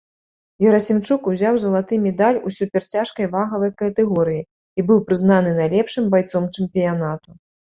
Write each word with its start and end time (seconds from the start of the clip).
Герасімчук 0.63 1.27
узяў 1.31 1.59
залаты 1.63 1.99
медаль 2.05 2.39
у 2.49 2.53
суперцяжкай 2.57 3.29
вагавай 3.35 3.71
катэгорыі 3.83 4.41
і 4.47 4.81
быў 4.91 5.05
прызнаны 5.11 5.49
найлепшым 5.63 6.05
байцом 6.17 6.43
чэмпіянату. 6.55 7.29